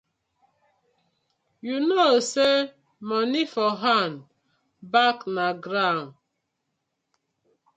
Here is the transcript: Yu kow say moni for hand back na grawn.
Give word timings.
Yu 1.67 1.77
kow 1.89 2.15
say 2.31 2.59
moni 3.07 3.43
for 3.53 3.71
hand 3.83 4.17
back 4.91 5.17
na 5.35 5.45
grawn. 5.65 6.07